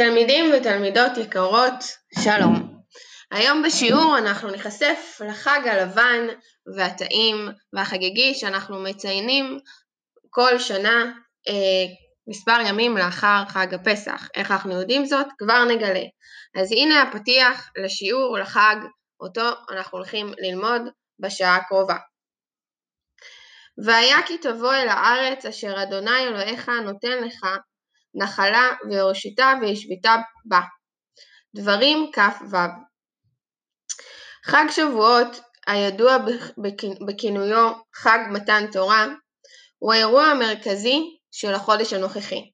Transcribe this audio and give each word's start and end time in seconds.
תלמידים 0.00 0.52
ותלמידות 0.54 1.16
יקרות, 1.16 1.74
שלום. 2.24 2.80
היום 3.30 3.62
בשיעור 3.62 4.18
אנחנו 4.18 4.50
ניחשף 4.50 5.20
לחג 5.28 5.60
הלבן 5.64 6.26
והטעים 6.76 7.48
והחגיגי 7.72 8.34
שאנחנו 8.34 8.82
מציינים 8.82 9.58
כל 10.30 10.58
שנה 10.58 11.12
אה, 11.48 11.94
מספר 12.28 12.60
ימים 12.66 12.96
לאחר 12.96 13.42
חג 13.48 13.74
הפסח. 13.74 14.28
איך 14.34 14.50
אנחנו 14.50 14.72
יודעים 14.72 15.06
זאת? 15.06 15.26
כבר 15.38 15.64
נגלה. 15.64 16.04
אז 16.60 16.72
הנה 16.72 17.02
הפתיח 17.02 17.70
לשיעור 17.84 18.38
לחג 18.38 18.76
אותו 19.20 19.48
אנחנו 19.70 19.98
הולכים 19.98 20.32
ללמוד 20.38 20.82
בשעה 21.18 21.56
הקרובה. 21.56 21.96
והיה 23.84 24.16
כי 24.26 24.38
תבוא 24.38 24.74
אל 24.74 24.88
הארץ 24.88 25.46
אשר 25.46 25.82
אדוני 25.82 26.20
אלוהיך 26.20 26.68
נותן 26.68 27.24
לך 27.24 27.46
נחלה 28.14 28.68
והושיטה 28.90 29.52
והשביתה 29.62 30.16
בה. 30.44 30.60
דברים 31.54 32.10
כ"ו 32.12 32.56
חג 34.44 34.64
שבועות, 34.70 35.40
הידוע 35.66 36.16
בכינויו 37.06 37.72
חג 37.94 38.18
מתן 38.30 38.66
תורה, 38.72 39.06
הוא 39.78 39.92
האירוע 39.92 40.24
המרכזי 40.24 40.98
של 41.32 41.54
החודש 41.54 41.92
הנוכחי. 41.92 42.50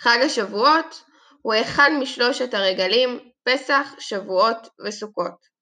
חג 0.00 0.18
השבועות 0.26 1.02
הוא 1.42 1.54
אחד 1.60 1.90
משלושת 2.00 2.54
הרגלים 2.54 3.30
פסח, 3.44 3.94
שבועות 3.98 4.68
וסוכות. 4.86 5.56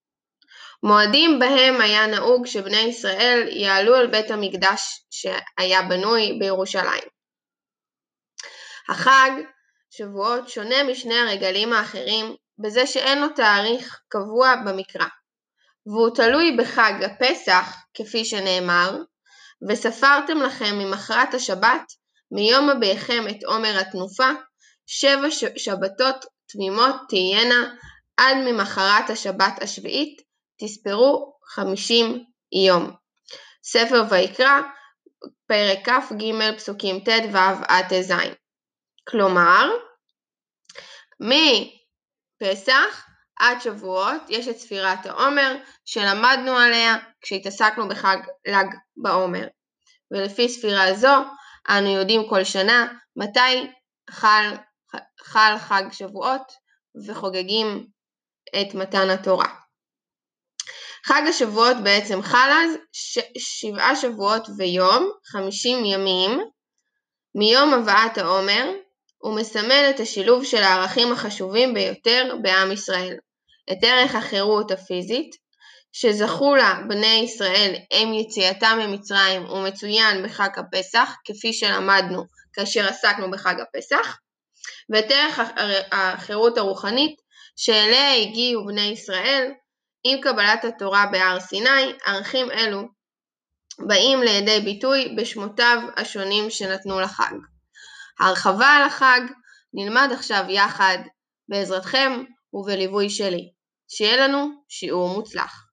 מועדים 0.83 1.38
בהם 1.38 1.80
היה 1.80 2.06
נהוג 2.06 2.47
שבני 2.47 2.80
ישראל 2.80 3.48
יעלו 3.50 3.95
על 3.95 4.06
בית 4.06 4.30
המקדש 4.30 4.80
שהיה 5.11 5.83
בנוי 5.83 6.38
בירושלים. 6.38 7.13
החג 8.88 9.30
שבועות 9.91 10.48
שונה 10.48 10.83
משני 10.83 11.19
הרגלים 11.19 11.72
האחרים 11.72 12.36
בזה 12.58 12.86
שאין 12.86 13.20
לו 13.20 13.28
תאריך 13.28 14.00
קבוע 14.08 14.55
במקרא, 14.67 15.06
והוא 15.86 16.14
תלוי 16.14 16.56
בחג 16.58 16.92
הפסח, 17.03 17.77
כפי 17.95 18.25
שנאמר, 18.25 18.98
וספרתם 19.69 20.39
לכם 20.39 20.78
ממחרת 20.78 21.34
השבת, 21.34 21.83
מיום 22.31 22.70
הביאכם 22.70 23.25
את 23.31 23.45
עומר 23.45 23.78
התנופה, 23.78 24.31
שבע 24.86 25.28
שבתות 25.56 26.25
תמימות 26.47 26.95
תהיינה, 27.08 27.75
עד 28.17 28.36
ממחרת 28.36 29.11
השבת 29.11 29.62
השביעית, 29.62 30.23
תספרו 30.61 31.34
חמישים 31.55 32.25
יום. 32.67 32.91
ספר 33.64 34.05
ויקרא, 34.11 34.61
פרק 35.47 35.89
כ"ג, 35.89 36.55
פסוקים 36.56 37.01
ט"ו 37.01 37.39
עד 37.69 37.84
ט"ז. 37.89 38.12
כלומר, 39.08 39.70
מפסח 41.20 43.06
עד 43.38 43.61
שבועות 43.61 44.22
יש 44.28 44.48
את 44.48 44.56
ספירת 44.56 45.06
העומר 45.06 45.56
שלמדנו 45.84 46.56
עליה 46.56 46.96
כשהתעסקנו 47.20 47.88
בחג 47.88 48.16
ל"ג 48.46 48.66
בעומר. 48.96 49.46
ולפי 50.11 50.48
ספירה 50.48 50.94
זו 50.94 51.14
אנו 51.69 51.88
יודעים 51.88 52.28
כל 52.28 52.44
שנה 52.44 52.92
מתי 53.16 53.70
חל, 54.11 54.55
חל 55.20 55.55
חג 55.58 55.83
שבועות 55.92 56.52
וחוגגים 57.06 57.86
את 58.61 58.74
מתן 58.74 59.11
התורה. 59.11 59.48
חג 61.06 61.22
השבועות 61.28 61.77
בעצם 61.84 62.22
חל 62.22 62.50
אז 62.52 62.77
ש... 62.92 63.18
שבעה 63.39 63.96
שבועות 63.96 64.42
ויום, 64.58 65.11
חמישים 65.33 65.84
ימים, 65.84 66.41
מיום 67.34 67.74
הבאת 67.74 68.18
העומר 68.18 68.72
הוא 69.25 69.36
מסמל 69.36 69.91
את 69.91 70.00
השילוב 70.00 70.44
של 70.44 70.62
הערכים 70.62 71.12
החשובים 71.12 71.75
ביותר 71.75 72.36
בעם 72.42 72.72
ישראל, 72.72 73.17
את 73.72 73.78
ערך 73.83 74.14
החירות 74.14 74.70
הפיזית, 74.70 75.36
שזכו 75.92 76.55
לה 76.55 76.74
בני 76.89 77.23
ישראל 77.24 77.74
עם 77.92 78.14
יציאתם 78.14 78.79
ממצרים 78.83 79.51
ומצוין 79.51 80.24
בחג 80.24 80.48
הפסח, 80.57 81.14
כפי 81.24 81.52
שלמדנו 81.52 82.24
כאשר 82.52 82.89
עסקנו 82.89 83.30
בחג 83.30 83.55
הפסח, 83.61 84.18
ואת 84.90 85.11
ערך 85.11 85.41
החירות 85.92 86.58
הרוחנית 86.58 87.17
שאליה 87.56 88.14
הגיעו 88.14 88.67
בני 88.67 88.86
ישראל 88.92 89.51
עם 90.05 90.20
קבלת 90.20 90.64
התורה 90.64 91.06
בהר 91.12 91.41
סיני, 91.41 91.92
ערכים 92.06 92.51
אלו 92.51 92.83
באים 93.79 94.23
לידי 94.23 94.61
ביטוי 94.61 95.14
בשמותיו 95.17 95.79
השונים 95.96 96.51
שנתנו 96.51 97.01
לחג. 97.01 97.54
הרחבה 98.20 98.67
על 98.67 98.83
החג 98.83 99.20
נלמד 99.75 100.08
עכשיו 100.13 100.45
יחד 100.48 100.98
בעזרתכם 101.48 102.13
ובליווי 102.52 103.11
שלי. 103.11 103.51
שיהיה 103.89 104.17
לנו 104.17 104.64
שיעור 104.69 105.14
מוצלח. 105.14 105.64